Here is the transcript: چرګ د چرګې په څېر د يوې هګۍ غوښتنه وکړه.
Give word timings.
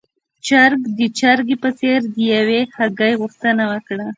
چرګ 0.47 0.81
د 0.97 0.99
چرګې 1.19 1.55
په 1.63 1.69
څېر 1.79 1.99
د 2.13 2.15
يوې 2.33 2.61
هګۍ 2.77 3.13
غوښتنه 3.21 3.63
وکړه. 3.71 4.07